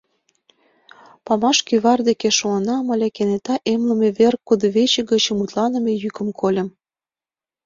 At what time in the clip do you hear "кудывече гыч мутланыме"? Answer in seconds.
4.47-5.91